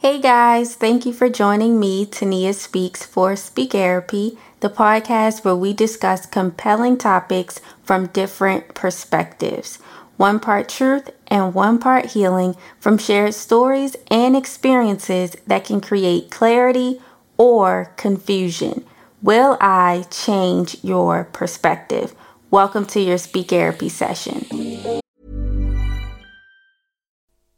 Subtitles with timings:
[0.00, 5.56] Hey guys, thank you for joining me, Tania Speaks for Speak Therapy, the podcast where
[5.56, 9.78] we discuss compelling topics from different perspectives.
[10.16, 16.30] One part truth and one part healing from shared stories and experiences that can create
[16.30, 17.00] clarity
[17.36, 18.84] or confusion.
[19.20, 22.14] Will I change your perspective?
[22.52, 24.46] Welcome to your Speak Therapy session.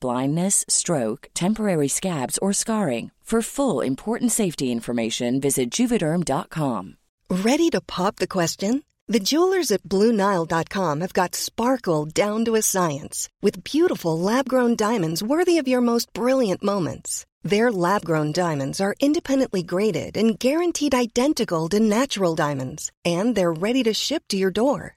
[0.00, 3.10] blindness, stroke, temporary scabs, or scarring.
[3.30, 6.96] For full important safety information, visit juvederm.com.
[7.30, 8.82] Ready to pop the question?
[9.06, 14.74] The jewelers at BlueNile.com have got sparkle down to a science with beautiful lab grown
[14.74, 17.24] diamonds worthy of your most brilliant moments.
[17.44, 23.52] Their lab grown diamonds are independently graded and guaranteed identical to natural diamonds, and they're
[23.52, 24.96] ready to ship to your door.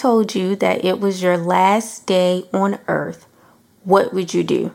[0.00, 3.26] told you that it was your last day on earth,
[3.84, 4.72] what would you do?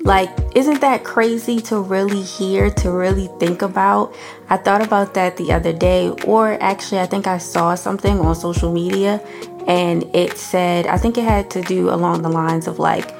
[0.00, 4.14] Like, isn't that crazy to really hear, to really think about?
[4.48, 8.34] I thought about that the other day, or actually, I think I saw something on
[8.34, 9.20] social media
[9.66, 13.14] and it said, I think it had to do along the lines of like,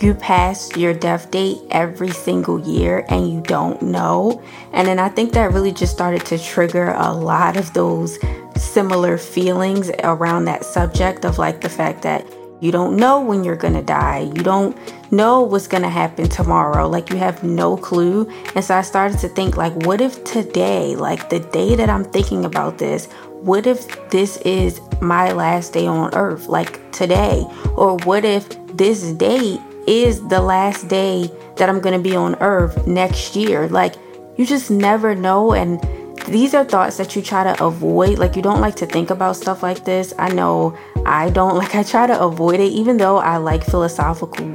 [0.00, 4.42] you pass your death date every single year and you don't know.
[4.72, 8.18] And then I think that really just started to trigger a lot of those
[8.56, 12.26] similar feelings around that subject of like the fact that
[12.60, 14.20] you don't know when you're gonna die.
[14.20, 14.76] You don't
[15.12, 16.88] know what's gonna happen tomorrow.
[16.88, 18.30] Like you have no clue.
[18.54, 22.04] And so I started to think, like, what if today, like the day that I'm
[22.04, 23.06] thinking about this,
[23.42, 27.44] what if this is my last day on earth, like today?
[27.76, 32.86] Or what if this day is the last day that I'm gonna be on earth
[32.86, 33.68] next year?
[33.68, 33.94] Like,
[34.36, 35.52] you just never know.
[35.52, 35.80] And
[36.26, 38.18] these are thoughts that you try to avoid.
[38.18, 40.12] Like, you don't like to think about stuff like this.
[40.18, 41.56] I know I don't.
[41.66, 44.54] Like, I try to avoid it, even though I like philosophical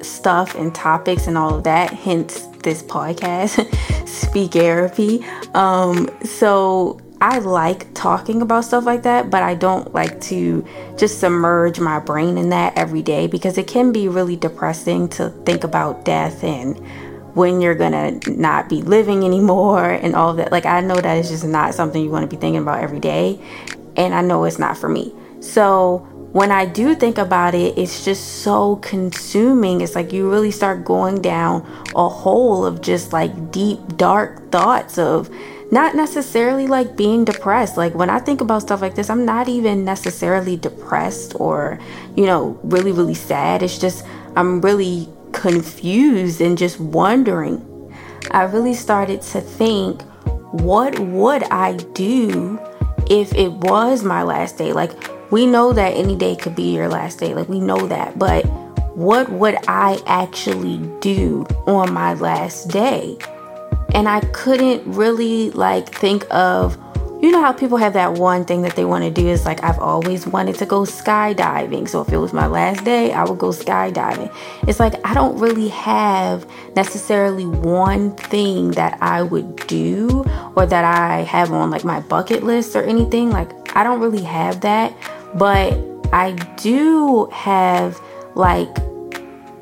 [0.00, 3.58] stuff and topics and all of that, hence this podcast,
[4.08, 5.24] Speak Therapy.
[5.54, 10.66] Um, so, I like talking about stuff like that, but I don't like to
[10.98, 15.30] just submerge my brain in that every day because it can be really depressing to
[15.46, 16.76] think about death and
[17.36, 20.50] when you're gonna not be living anymore and all that.
[20.50, 23.38] Like, I know that is just not something you wanna be thinking about every day,
[23.96, 25.14] and I know it's not for me.
[25.38, 25.98] So,
[26.32, 29.80] when I do think about it, it's just so consuming.
[29.80, 31.60] It's like you really start going down
[31.94, 35.30] a hole of just like deep, dark thoughts of
[35.72, 37.78] not necessarily like being depressed.
[37.78, 41.80] Like when I think about stuff like this, I'm not even necessarily depressed or,
[42.14, 43.62] you know, really, really sad.
[43.62, 44.04] It's just
[44.36, 47.66] I'm really confused and just wondering.
[48.30, 50.02] I really started to think,
[50.52, 52.60] what would I do
[53.08, 54.74] if it was my last day?
[54.74, 54.92] Like,
[55.32, 58.44] we know that any day could be your last day, like, we know that, but
[58.94, 63.16] what would I actually do on my last day?
[63.94, 66.78] And I couldn't really like think of
[67.22, 69.62] you know how people have that one thing that they want to do is like
[69.62, 71.88] I've always wanted to go skydiving.
[71.88, 74.34] So if it was my last day, I would go skydiving.
[74.66, 76.44] It's like I don't really have
[76.74, 80.24] necessarily one thing that I would do
[80.56, 83.30] or that I have on like my bucket list or anything.
[83.30, 84.92] Like I don't really have that,
[85.36, 85.78] but
[86.12, 88.00] I do have
[88.34, 88.76] like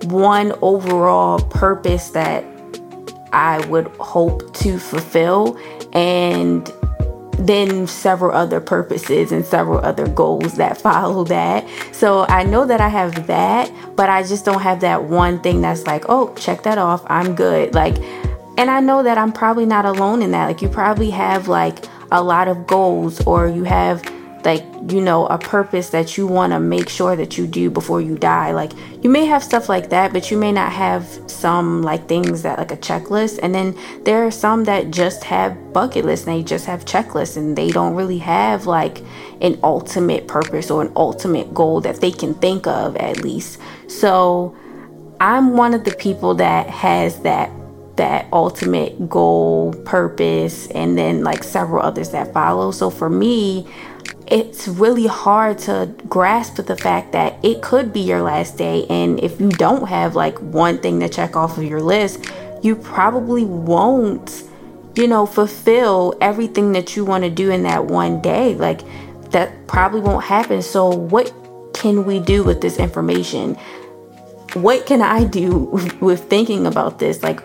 [0.05, 2.43] one overall purpose that
[3.33, 5.59] I would hope to fulfill
[5.93, 6.73] and
[7.39, 11.67] then several other purposes and several other goals that follow that.
[11.93, 15.61] So I know that I have that, but I just don't have that one thing
[15.61, 17.03] that's like, oh, check that off.
[17.07, 17.75] I'm good.
[17.75, 17.97] Like,
[18.59, 20.47] and I know that I'm probably not alone in that.
[20.47, 24.03] Like, you probably have like a lot of goals or you have
[24.45, 28.01] like you know a purpose that you want to make sure that you do before
[28.01, 28.53] you die.
[28.53, 28.73] Like
[29.03, 32.59] you may have stuff like that but you may not have some like things that
[32.59, 33.39] like a checklist.
[33.43, 37.37] And then there are some that just have bucket lists and they just have checklists
[37.37, 39.03] and they don't really have like
[39.41, 43.59] an ultimate purpose or an ultimate goal that they can think of at least.
[43.89, 44.57] So
[45.23, 47.51] i'm one of the people that has that
[48.01, 52.71] that ultimate goal purpose and then like several others that follow.
[52.71, 53.67] So for me
[54.31, 58.87] it's really hard to grasp the fact that it could be your last day.
[58.89, 62.31] And if you don't have like one thing to check off of your list,
[62.63, 64.45] you probably won't,
[64.95, 68.55] you know, fulfill everything that you want to do in that one day.
[68.55, 68.83] Like,
[69.31, 70.63] that probably won't happen.
[70.63, 71.33] So, what
[71.75, 73.57] can we do with this information?
[74.55, 77.23] What can I do with thinking about this?
[77.23, 77.43] Like,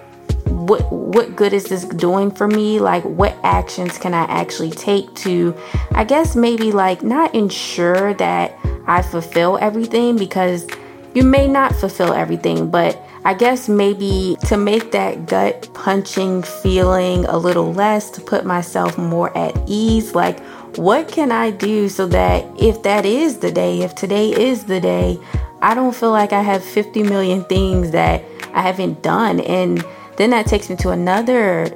[0.68, 2.80] what what good is this doing for me?
[2.80, 5.56] Like what actions can i actually take to
[5.92, 8.58] i guess maybe like not ensure that
[8.88, 10.18] i fulfill everything?
[10.18, 10.68] Because
[11.14, 17.24] you may not fulfill everything but i guess maybe to make that gut punching feeling
[17.26, 20.38] a little less to put myself more at ease like
[20.76, 24.82] what can i do so that if that is the day if today is the
[24.82, 25.18] day
[25.62, 28.22] i don't feel like i have 50 million things that
[28.54, 29.40] i haven't done?
[29.40, 29.86] And
[30.18, 31.68] then that takes me to another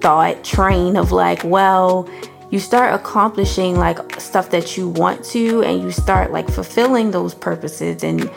[0.00, 2.08] thought train of like, well,
[2.50, 7.34] you start accomplishing like stuff that you want to, and you start like fulfilling those
[7.34, 8.30] purposes and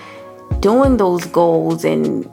[0.62, 2.30] doing those goals and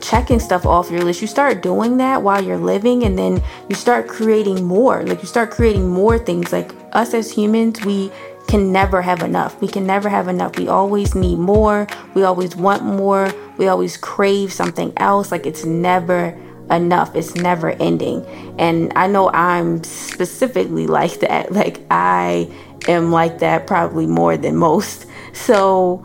[0.00, 1.20] checking stuff off your list.
[1.20, 5.04] You start doing that while you're living, and then you start creating more.
[5.04, 6.52] Like, you start creating more things.
[6.52, 8.10] Like, us as humans, we
[8.48, 9.60] can never have enough.
[9.60, 10.58] We can never have enough.
[10.58, 11.86] We always need more.
[12.14, 13.32] We always want more.
[13.58, 15.32] We always crave something else.
[15.32, 16.38] Like it's never
[16.70, 17.14] enough.
[17.14, 18.24] It's never ending.
[18.58, 21.52] And I know I'm specifically like that.
[21.52, 22.50] Like I
[22.88, 25.06] am like that probably more than most.
[25.36, 26.02] So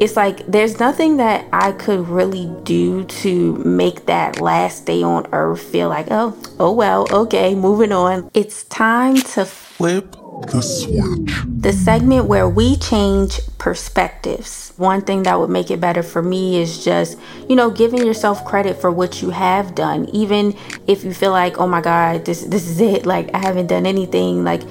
[0.00, 5.26] it's like there's nothing that I could really do to make that last day on
[5.32, 8.30] earth feel like, oh, oh well, okay, moving on.
[8.32, 10.16] It's time to flip
[10.48, 11.30] the switch.
[11.60, 14.72] The segment where we change perspectives.
[14.76, 17.18] One thing that would make it better for me is just,
[17.48, 20.08] you know, giving yourself credit for what you have done.
[20.12, 20.56] Even
[20.86, 23.86] if you feel like, oh my God, this this is it, like I haven't done
[23.86, 24.62] anything, like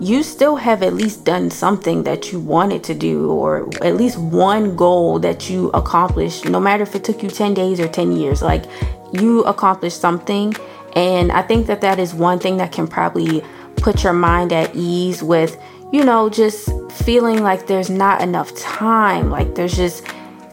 [0.00, 4.18] you still have at least done something that you wanted to do or at least
[4.18, 8.12] one goal that you accomplished no matter if it took you 10 days or 10
[8.12, 8.64] years like
[9.12, 10.52] you accomplished something
[10.96, 13.42] and i think that that is one thing that can probably
[13.84, 15.62] put your mind at ease with
[15.92, 20.02] you know just feeling like there's not enough time like there's just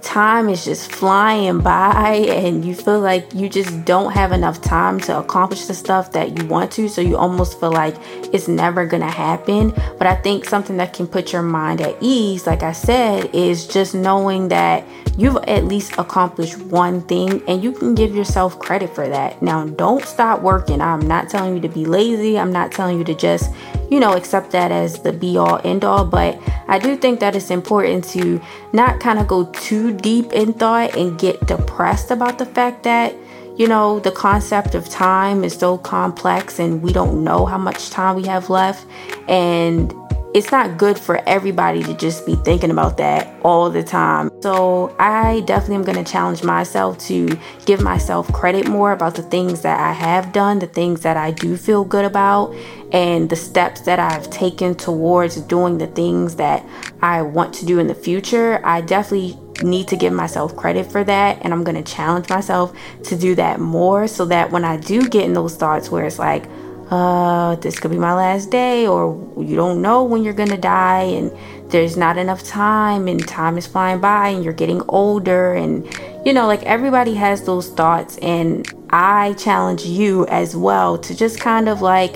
[0.01, 4.99] time is just flying by and you feel like you just don't have enough time
[4.99, 7.95] to accomplish the stuff that you want to so you almost feel like
[8.33, 9.73] it's never gonna happen.
[9.97, 13.67] But i think something that can put your mind at ease like i said is
[13.67, 14.85] just knowing that
[15.17, 19.41] you've at least accomplished one thing and you can give yourself credit for that.
[19.41, 20.81] Now don't stop working.
[20.81, 22.39] I'm not telling you to be lazy.
[22.39, 23.53] I'm not telling you to just
[23.89, 26.05] you know accept that as the be all end all.
[26.05, 28.41] But i do think that it's important to
[28.73, 33.15] not kind of go too deep in thought and get depressed about the fact that,
[33.57, 37.89] you know, the concept of time is so complex and we don't know how much
[37.89, 38.85] time we have left.
[39.27, 39.93] And
[40.33, 44.31] it's not good for everybody to just be thinking about that all the time.
[44.41, 49.23] So I definitely am going to challenge myself to give myself credit more about the
[49.23, 52.55] things that I have done, the things that I do feel good about,
[52.93, 56.65] and the steps that I've taken towards doing the things that
[57.01, 58.61] I want to do in the future.
[58.65, 62.75] I definitely need to give myself credit for that and I'm going to challenge myself
[63.03, 66.19] to do that more so that when I do get in those thoughts where it's
[66.19, 66.45] like,
[66.91, 71.03] uh, this could be my last day, or you don't know when you're gonna die,
[71.03, 71.31] and
[71.71, 75.87] there's not enough time, and time is flying by, and you're getting older, and
[76.25, 81.39] you know, like everybody has those thoughts, and I challenge you as well to just
[81.39, 82.15] kind of like,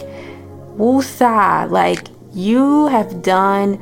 [0.77, 3.79] woosah, like you have done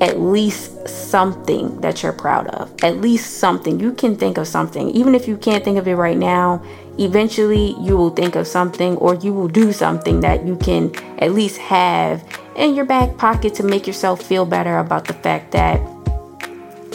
[0.00, 2.72] at least something that you're proud of.
[2.82, 3.78] At least something.
[3.78, 4.90] You can think of something.
[4.90, 6.62] Even if you can't think of it right now,
[6.98, 11.32] eventually you will think of something or you will do something that you can at
[11.32, 12.24] least have
[12.56, 15.80] in your back pocket to make yourself feel better about the fact that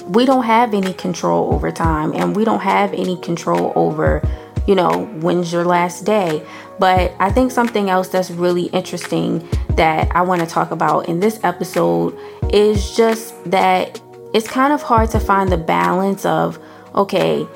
[0.10, 4.22] we don't have any control over time and we don't have any control over
[4.68, 6.46] you know when's your last day
[6.80, 11.20] but i think something else that's really interesting that i want to talk about in
[11.20, 12.18] this episode
[12.51, 14.01] is just that
[14.34, 16.60] it's kind of hard to find the balance of
[16.96, 17.48] okay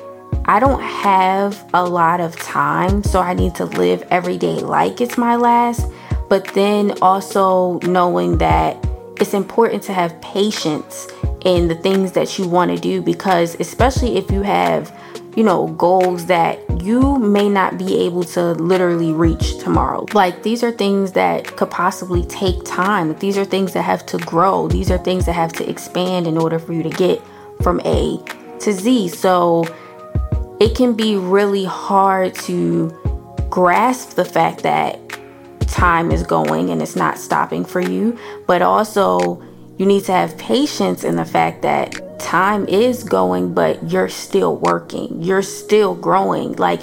[0.46, 5.00] I don't have a lot of time, so I need to live every day like
[5.00, 5.86] it's my last.
[6.28, 8.76] But then also knowing that
[9.20, 11.08] it's important to have patience
[11.44, 14.92] in the things that you want to do because, especially if you have,
[15.36, 20.06] you know, goals that you may not be able to literally reach tomorrow.
[20.12, 23.16] Like these are things that could possibly take time.
[23.18, 24.68] These are things that have to grow.
[24.68, 27.20] These are things that have to expand in order for you to get
[27.62, 28.18] from A
[28.60, 29.08] to Z.
[29.08, 29.64] So,
[30.60, 32.88] it can be really hard to
[33.50, 35.00] grasp the fact that
[35.60, 39.42] time is going and it's not stopping for you, but also
[39.76, 44.56] you need to have patience in the fact that time is going, but you're still
[44.56, 46.54] working, you're still growing.
[46.56, 46.80] Like,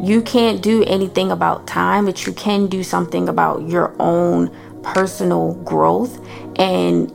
[0.00, 5.54] you can't do anything about time, but you can do something about your own personal
[5.64, 6.20] growth.
[6.58, 7.10] And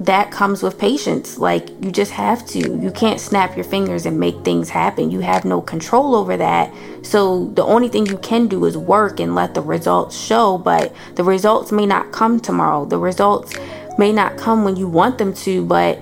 [0.00, 1.38] that comes with patience.
[1.38, 2.58] Like you just have to.
[2.58, 5.10] You can't snap your fingers and make things happen.
[5.10, 6.72] You have no control over that.
[7.02, 10.94] So the only thing you can do is work and let the results show, but
[11.14, 12.84] the results may not come tomorrow.
[12.84, 13.54] The results
[13.98, 15.98] may not come when you want them to, but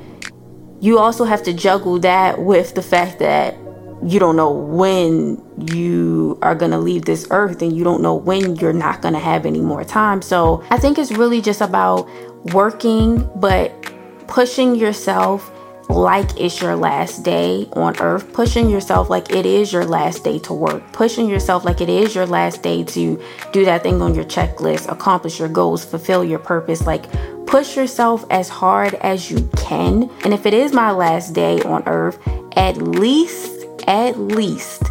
[0.84, 3.54] you also have to juggle that with the fact that
[4.04, 8.14] you don't know when you are going to leave this earth and you don't know
[8.14, 10.20] when you're not going to have any more time.
[10.20, 12.06] So I think it's really just about
[12.52, 13.72] working, but
[14.26, 15.50] pushing yourself
[15.94, 20.38] like it's your last day on earth, pushing yourself like it is your last day
[20.40, 23.22] to work, pushing yourself like it is your last day to
[23.52, 26.86] do that thing on your checklist, accomplish your goals, fulfill your purpose.
[26.86, 27.06] Like,
[27.46, 30.10] push yourself as hard as you can.
[30.24, 32.18] And if it is my last day on earth,
[32.56, 34.82] at least, at least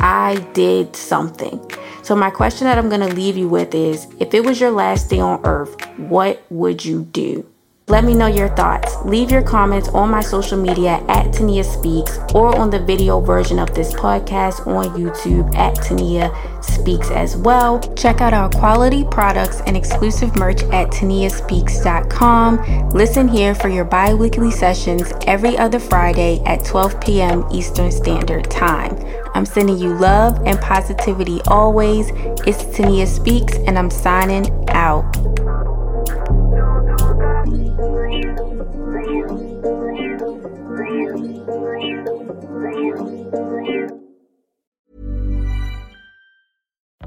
[0.00, 1.60] I did something.
[2.02, 4.70] So, my question that I'm going to leave you with is if it was your
[4.70, 7.51] last day on earth, what would you do?
[7.92, 8.96] Let me know your thoughts.
[9.04, 13.58] Leave your comments on my social media at Tania Speaks or on the video version
[13.58, 17.80] of this podcast on YouTube at Tania Speaks as well.
[17.94, 22.88] Check out our quality products and exclusive merch at taniaspeaks.com.
[22.94, 27.44] Listen here for your bi weekly sessions every other Friday at 12 p.m.
[27.52, 28.96] Eastern Standard Time.
[29.34, 32.08] I'm sending you love and positivity always.
[32.46, 35.21] It's Tania Speaks, and I'm signing out.